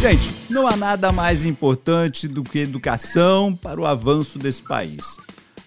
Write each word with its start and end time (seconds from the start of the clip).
Gente, 0.00 0.32
não 0.48 0.66
há 0.66 0.74
nada 0.76 1.12
mais 1.12 1.44
importante 1.44 2.26
do 2.26 2.42
que 2.42 2.60
educação 2.60 3.54
para 3.54 3.78
o 3.78 3.84
avanço 3.84 4.38
desse 4.38 4.62
país. 4.62 5.18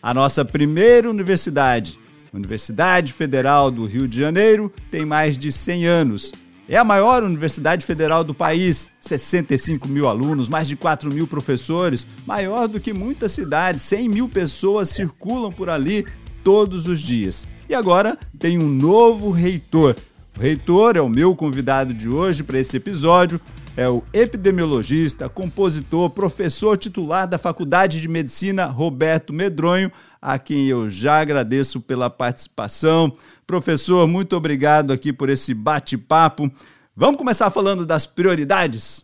A 0.02 0.12
nossa 0.12 0.44
primeira 0.44 1.08
universidade, 1.08 2.00
Universidade 2.34 3.14
Federal 3.14 3.70
do 3.70 3.86
Rio 3.86 4.08
de 4.08 4.20
Janeiro, 4.20 4.74
tem 4.90 5.06
mais 5.06 5.38
de 5.38 5.52
100 5.52 5.86
anos. 5.86 6.32
É 6.68 6.76
a 6.76 6.84
maior 6.84 7.22
universidade 7.22 7.86
federal 7.86 8.24
do 8.24 8.34
país, 8.34 8.90
65 9.00 9.88
mil 9.88 10.08
alunos, 10.08 10.50
mais 10.50 10.68
de 10.68 10.76
4 10.76 11.14
mil 11.14 11.28
professores, 11.28 12.08
maior 12.26 12.68
do 12.68 12.80
que 12.80 12.92
muitas 12.92 13.34
cidades, 13.34 13.84
100 13.84 14.10
mil 14.10 14.28
pessoas 14.28 14.90
circulam 14.90 15.52
por 15.52 15.70
ali 15.70 16.08
todos 16.44 16.88
os 16.88 17.00
dias. 17.00 17.48
E 17.70 17.76
agora 17.76 18.18
tem 18.40 18.58
um 18.58 18.68
novo 18.68 19.30
reitor. 19.30 19.96
O 20.36 20.42
reitor 20.42 20.98
é 20.98 21.02
o 21.02 21.08
meu 21.08 21.36
convidado 21.36 21.94
de 21.94 22.10
hoje 22.10 22.42
para 22.42 22.58
esse 22.58 22.76
episódio, 22.76 23.40
é 23.76 23.90
o 23.90 24.04
epidemiologista, 24.14 25.28
compositor, 25.28 26.10
professor 26.10 26.78
titular 26.78 27.28
da 27.28 27.38
Faculdade 27.38 28.00
de 28.00 28.08
Medicina 28.08 28.66
Roberto 28.66 29.34
Medronho, 29.34 29.92
a 30.22 30.38
quem 30.38 30.68
eu 30.68 30.90
já 30.90 31.20
agradeço 31.20 31.82
pela 31.82 32.10
participação. 32.10 33.12
Professor, 33.48 34.08
muito 34.08 34.36
obrigado 34.36 34.94
aqui 34.94 35.12
por 35.12 35.30
esse 35.30 35.54
bate-papo. 35.54 36.52
Vamos 36.96 37.18
começar 37.18 37.50
falando 37.50 37.86
das 37.86 38.06
prioridades? 38.06 39.04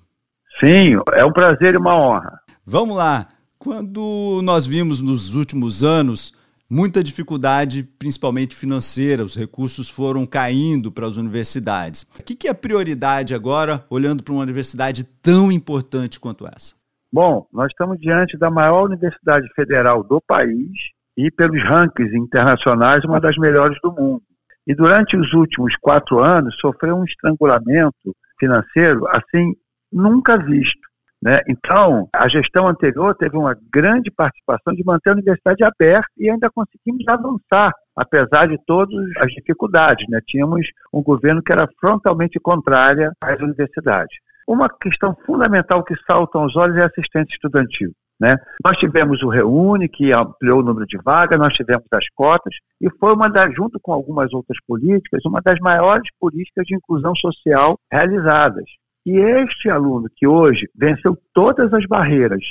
Sim, 0.60 1.00
é 1.14 1.26
um 1.26 1.34
prazer 1.34 1.74
e 1.74 1.78
uma 1.78 1.96
honra. 1.96 2.40
Vamos 2.66 2.96
lá. 2.96 3.28
Quando 3.58 4.40
nós 4.44 4.66
vimos 4.66 5.02
nos 5.02 5.36
últimos 5.36 5.84
anos 5.84 6.34
muita 6.70 7.04
dificuldade, 7.04 7.84
principalmente 7.98 8.56
financeira, 8.56 9.24
os 9.24 9.36
recursos 9.36 9.90
foram 9.90 10.26
caindo 10.26 10.92
para 10.92 11.08
as 11.08 11.18
universidades. 11.18 12.06
O 12.20 12.24
que 12.24 12.48
é 12.48 12.54
prioridade 12.54 13.34
agora, 13.34 13.84
olhando 13.90 14.24
para 14.24 14.34
uma 14.34 14.44
universidade 14.44 15.04
tão 15.04 15.52
importante 15.52 16.20
quanto 16.20 16.48
essa? 16.48 16.76
Bom, 17.12 17.48
nós 17.52 17.72
estamos 17.72 18.00
diante 18.00 18.38
da 18.38 18.52
maior 18.52 18.86
universidade 18.86 19.48
federal 19.56 20.04
do 20.04 20.22
país 20.22 20.70
e, 21.18 21.32
pelos 21.32 21.62
rankings 21.64 22.16
internacionais, 22.16 23.04
uma 23.04 23.20
das 23.20 23.36
melhores 23.38 23.78
do 23.82 23.92
mundo. 23.92 24.22
E 24.68 24.76
durante 24.76 25.18
os 25.18 25.34
últimos 25.34 25.76
quatro 25.78 26.20
anos 26.20 26.56
sofreu 26.60 26.96
um 26.96 27.04
estrangulamento 27.04 28.16
financeiro 28.40 29.08
assim 29.08 29.56
nunca 29.92 30.38
visto. 30.38 30.89
Né? 31.22 31.42
Então, 31.50 32.08
a 32.16 32.28
gestão 32.30 32.68
anterior 32.68 33.14
teve 33.14 33.36
uma 33.36 33.56
grande 33.72 34.10
participação 34.10 34.74
de 34.74 34.84
manter 34.86 35.10
a 35.10 35.14
universidade 35.14 35.64
aberta 35.64 36.08
e 36.18 36.30
ainda 36.30 36.50
conseguimos 36.50 37.06
avançar, 37.08 37.74
apesar 37.96 38.48
de 38.48 38.58
todas 38.66 39.06
as 39.18 39.32
dificuldades. 39.32 40.06
Né? 40.10 40.22
Tínhamos 40.26 40.68
um 40.94 41.04
governo 41.04 41.44
que 41.44 41.52
era 41.52 41.68
frontalmente 41.80 42.40
contrária 42.40 43.12
às 43.22 43.40
universidades. 43.42 44.18
Uma 44.48 44.70
questão 44.70 45.16
fundamental 45.26 45.84
que 45.84 45.94
salta 46.08 46.38
aos 46.40 46.56
olhos 46.56 46.78
é 46.78 46.84
a 46.84 46.88
assistência 46.88 47.34
estudantil. 47.34 47.92
Né? 48.20 48.36
Nós 48.64 48.78
tivemos 48.78 49.22
o 49.24 49.30
Reúne, 49.30 49.88
que 49.88 50.12
ampliou 50.12 50.60
o 50.60 50.64
número 50.64 50.86
de 50.86 50.98
vagas, 50.98 51.40
nós 51.40 51.54
tivemos 51.54 51.86
as 51.94 52.06
cotas, 52.16 52.54
e 52.82 52.90
foi 53.00 53.14
uma 53.14 53.30
das, 53.30 53.54
junto 53.56 53.80
com 53.80 53.94
algumas 53.94 54.34
outras 54.34 54.58
políticas, 54.68 55.24
uma 55.26 55.42
das 55.42 55.58
maiores 55.60 56.10
políticas 56.20 56.66
de 56.66 56.76
inclusão 56.76 57.14
social 57.16 57.78
realizadas. 57.92 58.66
E 59.12 59.18
este 59.18 59.72
aluno 59.72 60.08
que 60.16 60.28
hoje 60.28 60.70
venceu 60.76 61.18
todas 61.34 61.74
as 61.74 61.84
barreiras, 61.88 62.44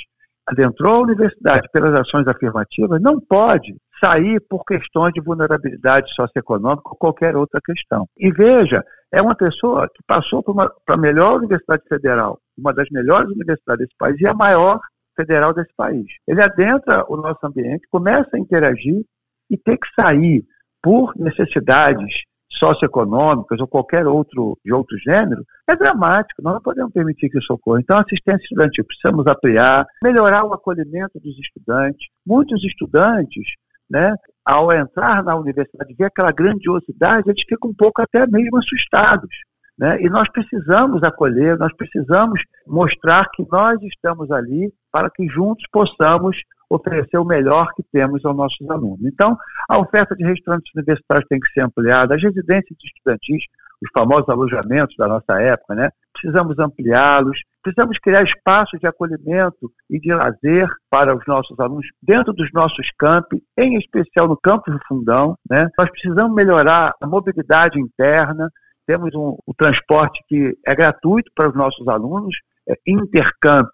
adentrou 0.45 0.95
a 0.95 1.01
universidade 1.03 1.69
pelas 1.71 1.95
ações 1.95 2.27
afirmativas, 2.27 3.01
não 3.01 3.17
pode 3.17 3.77
sair 3.97 4.41
por 4.41 4.65
questões 4.65 5.13
de 5.13 5.21
vulnerabilidade 5.21 6.13
socioeconômica 6.13 6.89
ou 6.89 6.97
qualquer 6.97 7.37
outra 7.37 7.61
questão. 7.63 8.05
E 8.17 8.29
veja, 8.29 8.83
é 9.09 9.21
uma 9.21 9.35
pessoa 9.35 9.87
que 9.87 10.03
passou 10.05 10.43
para 10.43 10.95
a 10.95 10.97
melhor 10.97 11.37
universidade 11.37 11.83
federal, 11.87 12.37
uma 12.57 12.73
das 12.73 12.89
melhores 12.91 13.31
universidades 13.31 13.85
desse 13.85 13.97
país 13.97 14.19
e 14.19 14.27
a 14.27 14.33
maior 14.33 14.81
federal 15.15 15.53
desse 15.53 15.73
país. 15.77 16.07
Ele 16.27 16.41
adentra 16.41 17.05
o 17.07 17.15
nosso 17.15 17.39
ambiente, 17.41 17.87
começa 17.89 18.31
a 18.33 18.39
interagir 18.39 19.01
e 19.49 19.57
tem 19.57 19.77
que 19.77 19.87
sair 19.95 20.43
por 20.83 21.13
necessidades 21.15 22.23
socioeconômicas 22.59 23.59
ou 23.59 23.67
qualquer 23.67 24.05
outro 24.05 24.57
de 24.63 24.73
outro 24.73 24.97
gênero, 24.99 25.43
é 25.67 25.75
dramático. 25.75 26.41
Nós 26.41 26.55
não 26.55 26.61
podemos 26.61 26.91
permitir 26.91 27.29
que 27.29 27.39
isso 27.39 27.53
ocorra. 27.53 27.79
Então, 27.79 27.97
assistência 27.97 28.43
estudantil, 28.43 28.85
precisamos 28.85 29.25
ampliar, 29.25 29.85
melhorar 30.03 30.43
o 30.43 30.53
acolhimento 30.53 31.19
dos 31.19 31.37
estudantes. 31.39 32.07
Muitos 32.25 32.63
estudantes, 32.63 33.45
né, 33.89 34.13
ao 34.45 34.71
entrar 34.71 35.23
na 35.23 35.35
universidade, 35.35 35.95
ver 35.97 36.05
aquela 36.05 36.31
grandiosidade, 36.31 37.29
eles 37.29 37.43
ficam 37.47 37.71
um 37.71 37.73
pouco 37.73 38.01
até 38.01 38.27
mesmo 38.27 38.57
assustados. 38.57 39.29
Né? 39.77 40.01
E 40.01 40.09
nós 40.09 40.29
precisamos 40.29 41.01
acolher, 41.03 41.57
nós 41.57 41.73
precisamos 41.73 42.41
mostrar 42.67 43.29
que 43.33 43.45
nós 43.49 43.81
estamos 43.81 44.29
ali 44.29 44.73
para 44.91 45.09
que 45.09 45.25
juntos 45.27 45.63
possamos 45.71 46.41
oferecer 46.69 47.17
o 47.17 47.25
melhor 47.25 47.73
que 47.75 47.83
temos 47.91 48.23
aos 48.23 48.35
nossos 48.35 48.69
alunos. 48.69 49.03
Então, 49.03 49.37
a 49.67 49.79
oferta 49.79 50.15
de 50.15 50.23
restaurantes 50.23 50.71
universitários 50.75 51.27
tem 51.27 51.39
que 51.39 51.51
ser 51.51 51.61
ampliada, 51.61 52.15
as 52.15 52.21
residências 52.21 52.77
estudantis, 52.83 53.43
os 53.81 53.89
famosos 53.93 54.27
alojamentos 54.29 54.95
da 54.97 55.07
nossa 55.07 55.41
época, 55.41 55.73
né? 55.73 55.89
Precisamos 56.13 56.59
ampliá-los, 56.59 57.41
precisamos 57.63 57.97
criar 57.97 58.23
espaços 58.23 58.79
de 58.79 58.87
acolhimento 58.87 59.71
e 59.89 59.99
de 59.99 60.13
lazer 60.13 60.69
para 60.89 61.15
os 61.15 61.25
nossos 61.25 61.57
alunos 61.59 61.87
dentro 62.01 62.33
dos 62.33 62.51
nossos 62.51 62.91
campi, 62.97 63.41
em 63.57 63.77
especial 63.77 64.27
no 64.27 64.37
campus 64.37 64.73
do 64.73 64.81
Fundão, 64.87 65.35
né? 65.49 65.69
Nós 65.77 65.89
precisamos 65.89 66.35
melhorar 66.35 66.93
a 67.01 67.07
mobilidade 67.07 67.79
interna, 67.79 68.49
temos 68.85 69.13
um, 69.15 69.37
o 69.45 69.53
transporte 69.53 70.21
que 70.27 70.57
é 70.65 70.75
gratuito 70.75 71.31
para 71.33 71.47
os 71.49 71.55
nossos 71.55 71.87
alunos, 71.87 72.35
é 72.67 72.73
intercamp 72.85 73.71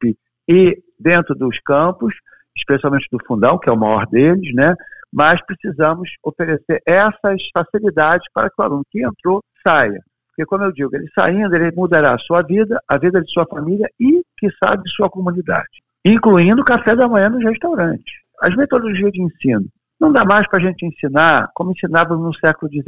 e 0.47 0.77
dentro 0.99 1.33
dos 1.33 1.59
campos, 1.59 2.13
especialmente 2.57 3.07
do 3.11 3.17
fundão, 3.25 3.57
que 3.57 3.69
é 3.69 3.71
o 3.71 3.77
maior 3.77 4.05
deles, 4.07 4.53
né? 4.53 4.75
Mas 5.11 5.39
precisamos 5.45 6.09
oferecer 6.23 6.81
essas 6.85 7.41
facilidades 7.53 8.25
para 8.33 8.49
que 8.49 8.55
o 8.57 8.63
aluno 8.63 8.83
que 8.89 9.05
entrou 9.05 9.41
saia. 9.65 9.99
Porque, 10.29 10.45
como 10.45 10.63
eu 10.63 10.71
digo, 10.71 10.93
ele 10.93 11.07
saindo, 11.15 11.55
ele 11.55 11.71
mudará 11.71 12.13
a 12.13 12.19
sua 12.19 12.41
vida, 12.41 12.77
a 12.87 12.97
vida 12.97 13.21
de 13.21 13.31
sua 13.31 13.45
família 13.45 13.87
e, 13.99 14.21
que 14.37 14.49
sabe, 14.59 14.83
de 14.83 14.91
sua 14.91 15.09
comunidade. 15.09 15.81
Incluindo 16.03 16.61
o 16.61 16.65
café 16.65 16.95
da 16.95 17.07
manhã 17.07 17.29
nos 17.29 17.43
restaurantes. 17.43 18.13
As 18.41 18.53
metodologias 18.55 19.11
de 19.13 19.21
ensino. 19.21 19.65
Não 19.99 20.11
dá 20.11 20.25
mais 20.25 20.45
para 20.47 20.57
a 20.57 20.61
gente 20.61 20.85
ensinar 20.85 21.49
como 21.55 21.71
ensinávamos 21.71 22.25
no 22.25 22.33
século 22.33 22.69
XIX. 22.69 22.85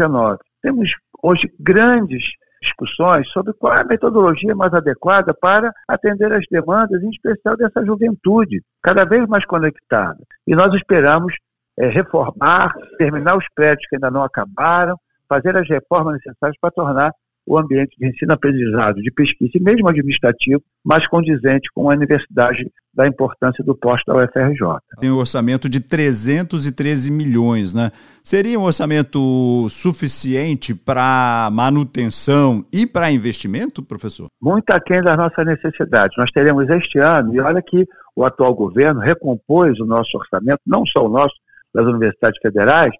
Temos 0.61 0.91
hoje 1.23 1.49
grandes 1.57 2.25
discussões 2.61 3.29
sobre 3.29 3.53
qual 3.53 3.73
é 3.75 3.81
a 3.81 3.85
metodologia 3.85 4.55
mais 4.55 4.73
adequada 4.73 5.33
para 5.33 5.71
atender 5.87 6.31
as 6.33 6.45
demandas, 6.49 7.01
em 7.03 7.09
especial 7.09 7.55
dessa 7.55 7.85
juventude, 7.85 8.61
cada 8.81 9.05
vez 9.05 9.27
mais 9.27 9.45
conectada. 9.45 10.19
E 10.45 10.55
nós 10.55 10.73
esperamos 10.73 11.35
é, 11.77 11.87
reformar, 11.87 12.73
terminar 12.97 13.37
os 13.37 13.45
prédios 13.53 13.87
que 13.87 13.95
ainda 13.95 14.09
não 14.09 14.23
acabaram, 14.23 14.97
fazer 15.29 15.55
as 15.57 15.67
reformas 15.67 16.13
necessárias 16.15 16.57
para 16.59 16.71
tornar 16.71 17.11
o 17.47 17.57
ambiente 17.57 17.95
de 17.97 18.07
ensino-aprendizado, 18.09 19.01
de 19.01 19.09
pesquisa 19.09 19.51
e 19.55 19.59
mesmo 19.61 19.87
administrativo, 19.87 20.61
mais 20.83 21.07
condizente 21.07 21.69
com 21.73 21.89
a 21.89 21.93
universidade 21.93 22.69
da 22.93 23.07
importância 23.07 23.63
do 23.63 23.75
posto 23.75 24.11
da 24.11 24.23
UFRJ. 24.23 24.79
Tem 24.99 25.09
um 25.09 25.17
orçamento 25.17 25.69
de 25.69 25.79
313 25.79 27.11
milhões, 27.11 27.73
né? 27.73 27.91
Seria 28.23 28.59
um 28.59 28.63
orçamento 28.63 29.67
suficiente 29.69 30.75
para 30.75 31.49
manutenção 31.53 32.65
e 32.73 32.85
para 32.85 33.11
investimento, 33.11 33.81
professor? 33.81 34.27
Muito 34.41 34.69
aquém 34.71 35.01
das 35.01 35.15
nossas 35.15 35.45
necessidades. 35.45 36.17
Nós 36.17 36.31
teremos 36.31 36.69
este 36.69 36.99
ano, 36.99 37.33
e 37.33 37.39
olha 37.39 37.61
que 37.61 37.85
o 38.15 38.25
atual 38.25 38.53
governo 38.53 38.99
recompôs 38.99 39.79
o 39.79 39.85
nosso 39.85 40.17
orçamento, 40.17 40.59
não 40.65 40.85
só 40.85 41.05
o 41.05 41.09
nosso, 41.09 41.35
das 41.73 41.85
universidades 41.85 42.39
federais, 42.41 42.91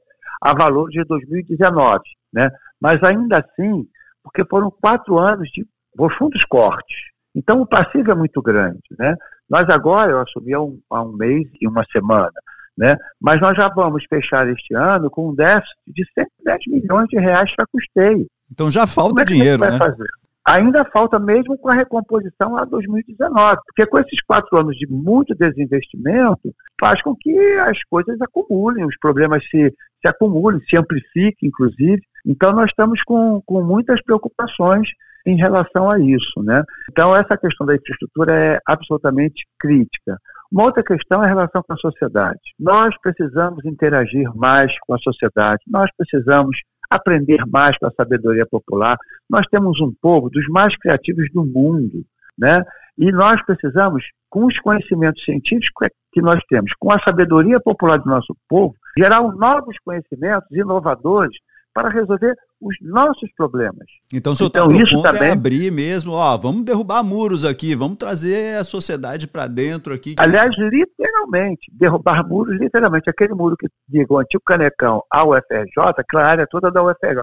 a 0.42 0.54
valor 0.54 0.90
de 0.90 1.04
2019, 1.04 2.00
né? 2.32 2.50
Mas 2.80 3.04
ainda 3.04 3.40
assim, 3.40 3.88
porque 4.28 4.46
foram 4.50 4.70
quatro 4.70 5.18
anos 5.18 5.50
de 5.50 5.66
profundos 5.96 6.44
cortes. 6.46 6.98
Então, 7.36 7.62
o 7.62 7.68
passivo 7.68 8.12
é 8.12 8.16
muito 8.16 8.42
grande. 8.42 8.80
Né? 8.98 9.16
Nós 9.50 9.70
agora, 9.70 10.12
eu 10.12 10.20
assumi 10.20 10.54
há 10.54 10.62
um, 10.62 10.80
há 10.90 11.02
um 11.02 11.14
mês 11.14 11.48
e 11.62 11.68
uma 11.68 11.84
semana, 11.92 12.32
né? 12.78 12.98
mas 13.20 13.40
nós 13.40 13.56
já 13.56 13.70
vamos 13.70 14.04
fechar 14.10 14.48
este 14.50 14.76
ano 14.76 15.10
com 15.10 15.30
um 15.30 15.36
déficit 15.36 15.76
de 15.88 16.06
110 16.14 16.60
milhões 16.68 17.08
de 17.08 17.18
reais 17.20 17.56
para 17.56 17.66
custeio. 17.68 18.28
Então 18.52 18.70
já 18.72 18.86
falta 18.86 19.26
dinheiro, 19.26 19.60
vai 19.60 19.72
né? 19.72 19.78
Fazer? 19.78 20.08
Ainda 20.46 20.86
falta 20.86 21.20
mesmo 21.20 21.58
com 21.58 21.68
a 21.68 21.74
recomposição 21.74 22.54
lá 22.54 22.64
2019, 22.64 23.58
porque 23.66 23.86
com 23.86 24.00
esses 24.00 24.22
quatro 24.22 24.58
anos 24.58 24.78
de 24.78 24.88
muito 24.88 25.36
desinvestimento, 25.36 26.56
faz 26.80 27.02
com 27.02 27.14
que 27.14 27.38
as 27.60 27.84
coisas 27.84 28.16
acumulem, 28.22 28.86
os 28.86 28.98
problemas 28.98 29.44
se, 29.50 29.74
se 30.02 30.08
acumulem, 30.08 30.62
se 30.70 30.78
amplifiquem, 30.78 31.50
inclusive. 31.50 32.02
Então 32.28 32.52
nós 32.52 32.70
estamos 32.70 33.02
com, 33.04 33.42
com 33.46 33.64
muitas 33.64 34.02
preocupações 34.04 34.90
em 35.26 35.36
relação 35.36 35.90
a 35.90 36.00
isso. 36.00 36.42
Né? 36.42 36.64
Então, 36.90 37.16
essa 37.16 37.38
questão 37.38 37.68
da 37.68 37.76
infraestrutura 37.76 38.34
é 38.34 38.60
absolutamente 38.66 39.46
crítica. 39.60 40.18
Uma 40.52 40.64
outra 40.64 40.82
questão 40.82 41.22
é 41.22 41.26
a 41.26 41.30
relação 41.30 41.62
com 41.62 41.74
a 41.74 41.78
sociedade. 41.78 42.40
Nós 42.58 42.96
precisamos 43.02 43.66
interagir 43.66 44.34
mais 44.36 44.74
com 44.80 44.94
a 44.94 44.98
sociedade, 44.98 45.62
nós 45.68 45.90
precisamos 45.98 46.58
aprender 46.90 47.46
mais 47.46 47.78
com 47.78 47.86
a 47.86 47.92
sabedoria 47.92 48.46
popular. 48.46 48.98
Nós 49.30 49.46
temos 49.48 49.82
um 49.82 49.94
povo 50.02 50.30
dos 50.30 50.48
mais 50.48 50.78
criativos 50.78 51.30
do 51.34 51.46
mundo, 51.46 52.06
né? 52.38 52.64
E 52.98 53.12
nós 53.12 53.44
precisamos, 53.46 54.06
com 54.30 54.46
os 54.46 54.58
conhecimentos 54.58 55.24
científicos 55.24 55.90
que 56.14 56.22
nós 56.22 56.42
temos, 56.50 56.72
com 56.80 56.92
a 56.92 57.00
sabedoria 57.00 57.60
popular 57.60 58.00
do 58.00 58.10
nosso 58.10 58.36
povo, 58.48 58.74
gerar 58.98 59.22
novos 59.22 59.78
conhecimentos 59.84 60.50
inovadores 60.52 61.38
para 61.78 61.90
resolver 61.90 62.34
os 62.60 62.76
nossos 62.82 63.32
problemas. 63.38 63.86
Então, 64.12 64.34
o 64.34 64.36
senhor 64.36 64.48
está 64.48 64.66
então, 64.66 64.82
isso 64.82 64.98
é 64.98 65.12
também... 65.12 65.30
é 65.30 65.34
abrir 65.34 65.72
mesmo, 65.72 66.14
ó, 66.14 66.36
vamos 66.36 66.64
derrubar 66.64 67.04
muros 67.04 67.46
aqui, 67.46 67.76
vamos 67.76 67.98
trazer 67.98 68.58
a 68.58 68.64
sociedade 68.64 69.28
para 69.28 69.46
dentro 69.46 69.94
aqui. 69.94 70.16
Aliás, 70.18 70.56
literalmente, 70.58 71.72
derrubar 71.72 72.28
muros, 72.28 72.60
literalmente, 72.60 73.08
aquele 73.08 73.36
muro 73.36 73.56
que 73.56 73.68
liga 73.88 74.12
o 74.12 74.18
antigo 74.18 74.42
Canecão 74.44 75.04
ao 75.08 75.30
UFRJ, 75.34 76.00
aquela 76.00 76.26
área 76.26 76.48
toda 76.50 76.72
da 76.72 76.82
UFRJ. 76.82 77.18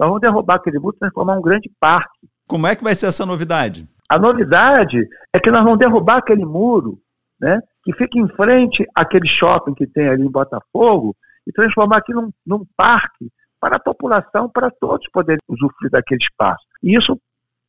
Nós 0.00 0.08
vamos 0.08 0.22
derrubar 0.22 0.54
aquele 0.54 0.78
muro 0.78 0.96
e 0.96 1.00
transformar 1.00 1.36
um 1.36 1.42
grande 1.42 1.70
parque. 1.78 2.26
Como 2.46 2.66
é 2.66 2.74
que 2.74 2.82
vai 2.82 2.94
ser 2.94 3.08
essa 3.08 3.26
novidade? 3.26 3.86
A 4.08 4.18
novidade 4.18 5.06
é 5.34 5.38
que 5.38 5.50
nós 5.50 5.62
vamos 5.62 5.78
derrubar 5.78 6.16
aquele 6.16 6.46
muro, 6.46 6.98
né, 7.38 7.60
que 7.84 7.92
fica 7.92 8.18
em 8.18 8.28
frente 8.28 8.86
àquele 8.94 9.28
shopping 9.28 9.74
que 9.74 9.86
tem 9.86 10.08
ali 10.08 10.22
em 10.22 10.30
Botafogo, 10.30 11.14
e 11.46 11.52
transformar 11.52 11.98
aquilo 11.98 12.22
num, 12.22 12.30
num 12.46 12.64
parque 12.74 13.30
para 13.60 13.76
a 13.76 13.80
população, 13.80 14.48
para 14.48 14.70
todos 14.70 15.08
poderem 15.12 15.40
usufruir 15.48 15.90
daquele 15.90 16.20
espaço. 16.20 16.64
E 16.82 16.96
isso, 16.96 17.20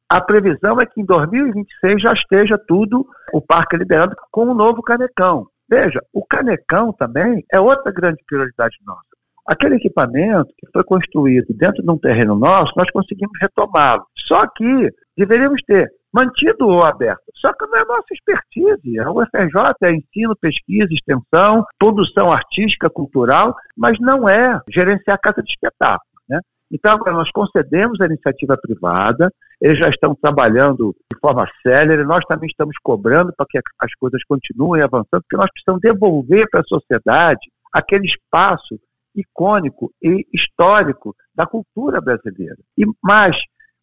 a 0.09 0.21
previsão 0.21 0.79
é 0.79 0.85
que 0.85 1.01
em 1.01 1.05
2026 1.05 2.01
já 2.01 2.13
esteja 2.13 2.57
tudo, 2.57 3.07
o 3.33 3.41
parque 3.41 3.77
liberado 3.77 4.15
com 4.31 4.45
um 4.45 4.53
novo 4.53 4.81
Canecão. 4.81 5.47
Veja, 5.69 6.01
o 6.11 6.25
Canecão 6.25 6.91
também 6.91 7.45
é 7.51 7.59
outra 7.59 7.91
grande 7.91 8.23
prioridade 8.25 8.75
nossa. 8.85 9.03
Aquele 9.45 9.75
equipamento 9.75 10.53
que 10.57 10.67
foi 10.71 10.83
construído 10.83 11.53
dentro 11.55 11.81
de 11.81 11.89
um 11.89 11.97
terreno 11.97 12.35
nosso, 12.35 12.73
nós 12.75 12.89
conseguimos 12.91 13.37
retomá-lo. 13.39 14.05
Só 14.15 14.47
que 14.47 14.91
deveríamos 15.17 15.61
ter 15.63 15.91
mantido 16.13 16.67
o 16.67 16.83
aberto. 16.83 17.23
Só 17.35 17.53
que 17.53 17.65
não 17.67 17.77
é 17.77 17.85
nossa 17.85 18.07
expertise. 18.11 18.99
A 18.99 19.11
UFRJ 19.11 19.75
é 19.83 19.91
ensino, 19.91 20.35
pesquisa, 20.35 20.87
extensão, 20.91 21.65
produção 21.77 22.31
artística, 22.31 22.89
cultural, 22.89 23.55
mas 23.77 23.97
não 23.99 24.27
é 24.27 24.59
gerenciar 24.69 25.15
a 25.15 25.19
casa 25.19 25.41
de 25.41 25.51
espetáculo. 25.51 26.09
Né? 26.27 26.39
Então, 26.71 26.93
agora 26.93 27.13
nós 27.13 27.31
concedemos 27.31 27.99
a 28.01 28.05
iniciativa 28.05 28.57
privada, 28.57 29.31
eles 29.61 29.77
já 29.77 29.89
estão 29.89 30.15
trabalhando 30.15 30.95
de 31.11 31.19
forma 31.19 31.47
célere, 31.61 32.03
nós 32.03 32.23
também 32.25 32.47
estamos 32.47 32.75
cobrando 32.81 33.33
para 33.35 33.45
que 33.49 33.59
as 33.79 33.93
coisas 33.95 34.23
continuem 34.23 34.81
avançando, 34.81 35.21
porque 35.21 35.37
nós 35.37 35.49
precisamos 35.51 35.81
devolver 35.81 36.47
para 36.49 36.61
a 36.61 36.65
sociedade 36.65 37.49
aquele 37.73 38.05
espaço 38.05 38.79
icônico 39.15 39.91
e 40.01 40.25
histórico 40.33 41.15
da 41.35 41.45
cultura 41.45 41.99
brasileira. 41.99 42.57
E 42.77 42.85
mais, 43.03 43.37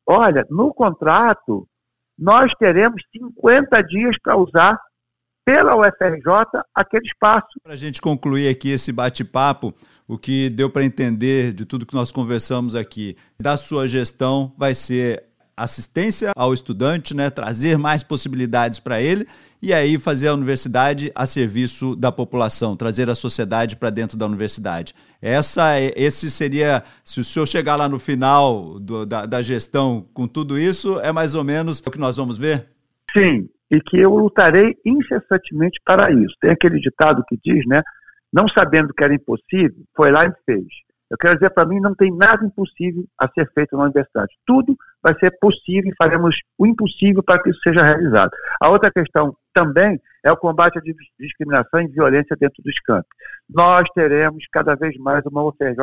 olha, 0.06 0.46
no 0.50 0.72
contrato 0.72 1.68
nós 2.18 2.50
teremos 2.58 3.02
50 3.12 3.82
dias 3.82 4.16
para 4.22 4.36
usar 4.36 4.78
pela 5.44 5.76
UFRJ 5.76 6.62
aquele 6.74 7.06
espaço. 7.06 7.46
Para 7.62 7.74
a 7.74 7.76
gente 7.76 8.00
concluir 8.00 8.48
aqui 8.48 8.70
esse 8.70 8.92
bate-papo, 8.92 9.72
o 10.08 10.18
que 10.18 10.48
deu 10.50 10.68
para 10.68 10.84
entender 10.84 11.52
de 11.52 11.64
tudo 11.64 11.86
que 11.86 11.94
nós 11.94 12.10
conversamos 12.10 12.74
aqui, 12.74 13.16
da 13.40 13.56
sua 13.56 13.86
gestão, 13.86 14.52
vai 14.58 14.74
ser 14.74 15.24
assistência 15.56 16.32
ao 16.36 16.52
estudante, 16.52 17.16
né, 17.16 17.30
trazer 17.30 17.78
mais 17.78 18.02
possibilidades 18.02 18.78
para 18.78 19.00
ele 19.00 19.26
e 19.62 19.72
aí 19.72 19.98
fazer 19.98 20.28
a 20.28 20.34
universidade 20.34 21.10
a 21.14 21.26
serviço 21.26 21.96
da 21.96 22.12
população, 22.12 22.76
trazer 22.76 23.08
a 23.08 23.14
sociedade 23.14 23.76
para 23.76 23.90
dentro 23.90 24.18
da 24.18 24.26
universidade. 24.26 24.94
Essa, 25.20 25.80
esse 25.80 26.30
seria, 26.30 26.82
se 27.02 27.20
o 27.20 27.24
senhor 27.24 27.46
chegar 27.46 27.76
lá 27.76 27.88
no 27.88 27.98
final 27.98 28.78
do, 28.78 29.06
da, 29.06 29.24
da 29.24 29.40
gestão 29.40 30.06
com 30.12 30.28
tudo 30.28 30.58
isso, 30.58 31.00
é 31.00 31.10
mais 31.10 31.34
ou 31.34 31.42
menos 31.42 31.80
o 31.80 31.90
que 31.90 31.98
nós 31.98 32.16
vamos 32.16 32.36
ver? 32.36 32.68
Sim, 33.16 33.48
e 33.70 33.80
que 33.80 33.98
eu 33.98 34.14
lutarei 34.14 34.76
incessantemente 34.84 35.80
para 35.84 36.12
isso. 36.12 36.34
Tem 36.40 36.50
aquele 36.50 36.78
ditado 36.78 37.24
que 37.26 37.38
diz, 37.42 37.64
né? 37.66 37.82
Não 38.32 38.46
sabendo 38.46 38.92
que 38.92 39.02
era 39.02 39.14
impossível, 39.14 39.82
foi 39.96 40.12
lá 40.12 40.26
e 40.26 40.32
fez. 40.44 40.66
Eu 41.10 41.16
quero 41.16 41.34
dizer, 41.34 41.50
para 41.50 41.66
mim, 41.66 41.78
não 41.78 41.94
tem 41.94 42.10
nada 42.14 42.44
impossível 42.44 43.04
a 43.18 43.28
ser 43.28 43.50
feito 43.52 43.76
na 43.76 43.84
universidade. 43.84 44.34
Tudo 44.44 44.76
vai 45.02 45.16
ser 45.18 45.30
possível 45.38 45.90
e 45.90 45.96
faremos 45.96 46.36
o 46.58 46.66
impossível 46.66 47.22
para 47.22 47.40
que 47.40 47.50
isso 47.50 47.60
seja 47.62 47.82
realizado. 47.82 48.30
A 48.60 48.68
outra 48.68 48.90
questão 48.90 49.36
também 49.54 50.00
é 50.24 50.32
o 50.32 50.36
combate 50.36 50.78
à 50.78 50.82
discriminação 51.18 51.80
e 51.80 51.86
violência 51.88 52.36
dentro 52.38 52.60
dos 52.62 52.78
campos. 52.80 53.08
Nós 53.48 53.88
teremos 53.94 54.44
cada 54.50 54.74
vez 54.74 54.96
mais 54.98 55.24
uma 55.26 55.44
UFRJ 55.44 55.78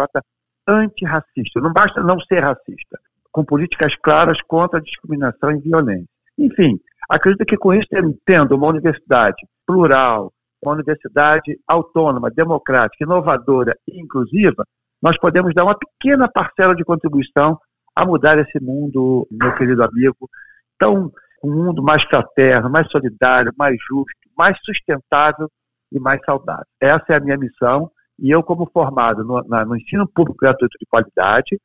antirracista. 0.68 1.62
Não 1.62 1.72
basta 1.72 2.02
não 2.04 2.20
ser 2.20 2.42
racista, 2.42 3.00
com 3.32 3.46
políticas 3.46 3.96
claras 3.96 4.42
contra 4.42 4.80
a 4.80 4.84
discriminação 4.84 5.52
e 5.52 5.62
violência. 5.62 6.08
Enfim, 6.38 6.80
acredito 7.10 7.46
que 7.46 7.58
com 7.58 7.74
isso, 7.74 7.88
tendo 8.26 8.56
uma 8.56 8.68
universidade 8.68 9.48
plural, 9.66 10.34
uma 10.62 10.74
universidade 10.74 11.58
autônoma, 11.68 12.30
democrática, 12.30 13.04
inovadora 13.04 13.78
e 13.88 14.02
inclusiva, 14.02 14.66
nós 15.04 15.18
podemos 15.18 15.54
dar 15.54 15.66
uma 15.66 15.78
pequena 15.78 16.30
parcela 16.30 16.74
de 16.74 16.86
contribuição 16.86 17.60
a 17.94 18.06
mudar 18.06 18.40
esse 18.40 18.58
mundo, 18.64 19.28
meu 19.30 19.54
querido 19.56 19.84
amigo. 19.84 20.30
Então, 20.76 21.12
um 21.44 21.52
mundo 21.52 21.84
mais 21.84 22.02
fraterno, 22.04 22.70
mais 22.70 22.90
solidário, 22.90 23.52
mais 23.58 23.76
justo, 23.86 24.18
mais 24.38 24.58
sustentável 24.64 25.50
e 25.92 26.00
mais 26.00 26.22
saudável. 26.24 26.66
Essa 26.82 27.04
é 27.10 27.16
a 27.18 27.20
minha 27.20 27.38
missão 27.38 27.92
e 28.18 28.32
eu, 28.32 28.42
como 28.42 28.70
formado 28.72 29.26
no, 29.26 29.44
na, 29.44 29.66
no 29.66 29.76
ensino 29.76 30.08
público 30.08 30.40
gratuito 30.40 30.78
de 30.80 30.86
qualidade, 30.86 31.60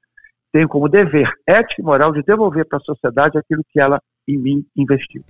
tenho 0.52 0.68
como 0.68 0.88
dever 0.88 1.30
ético 1.46 1.80
e 1.80 1.84
moral 1.84 2.12
de 2.12 2.24
devolver 2.24 2.66
para 2.66 2.78
a 2.78 2.82
sociedade 2.82 3.38
aquilo 3.38 3.62
que 3.70 3.80
ela 3.80 4.00
em 4.26 4.36
mim 4.36 4.66
investiu. 4.76 5.22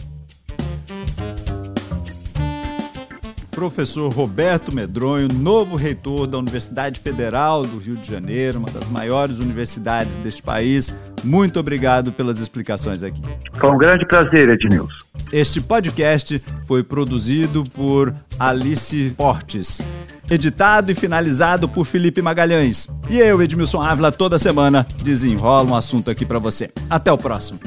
Professor 3.59 4.12
Roberto 4.12 4.73
Medronho, 4.73 5.27
novo 5.27 5.75
reitor 5.75 6.29
da 6.29 6.38
Universidade 6.38 7.00
Federal 7.00 7.67
do 7.67 7.79
Rio 7.79 7.97
de 7.97 8.09
Janeiro, 8.09 8.61
uma 8.61 8.71
das 8.71 8.88
maiores 8.88 9.41
universidades 9.41 10.17
deste 10.19 10.41
país. 10.41 10.95
Muito 11.25 11.59
obrigado 11.59 12.12
pelas 12.12 12.38
explicações 12.38 13.03
aqui. 13.03 13.21
Foi 13.59 13.69
um 13.69 13.77
grande 13.77 14.07
prazer, 14.07 14.49
Ednilson. 14.49 14.87
Este 15.33 15.61
podcast 15.61 16.41
foi 16.69 16.85
produzido 16.85 17.65
por 17.75 18.15
Alice 18.38 19.12
Portes, 19.17 19.83
editado 20.31 20.93
e 20.93 20.95
finalizado 20.95 21.69
por 21.69 21.85
Felipe 21.85 22.23
Magalhães. 22.23 22.88
E 23.11 23.19
eu, 23.19 23.43
Edmilson 23.43 23.83
Ávila, 23.83 24.12
toda 24.12 24.38
semana 24.38 24.87
desenrola 25.03 25.69
um 25.69 25.75
assunto 25.75 26.12
aqui 26.12 26.25
para 26.25 26.38
você. 26.38 26.71
Até 26.88 27.11
o 27.11 27.19
próximo. 27.19 27.59